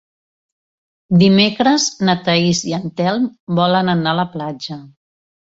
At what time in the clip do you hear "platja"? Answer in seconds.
4.35-4.81